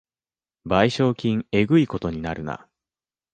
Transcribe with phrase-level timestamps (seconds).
[0.65, 2.67] 賠償金えぐいことになるな